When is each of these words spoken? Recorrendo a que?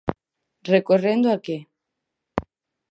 Recorrendo 0.71 1.27
a 1.31 1.37
que? 1.45 1.57